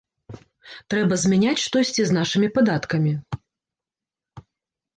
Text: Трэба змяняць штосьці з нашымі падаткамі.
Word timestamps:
Трэба 0.93 1.13
змяняць 1.23 1.61
штосьці 1.65 2.01
з 2.11 2.19
нашымі 2.19 2.49
падаткамі. 2.57 3.15